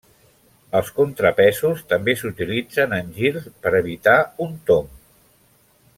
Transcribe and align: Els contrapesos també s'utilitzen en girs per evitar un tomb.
Els 0.77 0.87
contrapesos 0.99 1.83
també 1.93 2.17
s'utilitzen 2.21 2.97
en 2.99 3.13
girs 3.19 3.47
per 3.67 3.77
evitar 3.81 4.19
un 4.47 4.57
tomb. 4.71 4.93